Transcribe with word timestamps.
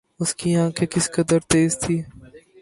اس 0.19 0.33
کی 0.35 0.55
آنکھیں 0.55 0.87
کس 0.87 1.09
قدر 1.11 1.39
تیز 1.49 1.79
تھیں 1.79 2.01